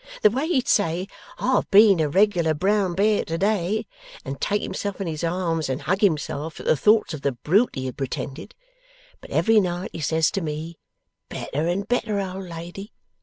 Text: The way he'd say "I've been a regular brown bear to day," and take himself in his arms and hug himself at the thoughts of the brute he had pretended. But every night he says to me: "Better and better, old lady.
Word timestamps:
The 0.23 0.31
way 0.31 0.47
he'd 0.47 0.67
say 0.67 1.07
"I've 1.37 1.69
been 1.69 1.99
a 1.99 2.09
regular 2.09 2.55
brown 2.55 2.95
bear 2.95 3.23
to 3.25 3.37
day," 3.37 3.85
and 4.25 4.41
take 4.41 4.63
himself 4.63 4.99
in 4.99 5.05
his 5.05 5.23
arms 5.23 5.69
and 5.69 5.83
hug 5.83 6.01
himself 6.01 6.59
at 6.59 6.65
the 6.65 6.75
thoughts 6.75 7.13
of 7.13 7.21
the 7.21 7.33
brute 7.33 7.75
he 7.75 7.85
had 7.85 7.97
pretended. 7.97 8.55
But 9.19 9.29
every 9.29 9.59
night 9.59 9.91
he 9.93 9.99
says 9.99 10.31
to 10.31 10.41
me: 10.41 10.79
"Better 11.29 11.67
and 11.67 11.87
better, 11.87 12.19
old 12.19 12.45
lady. 12.49 12.93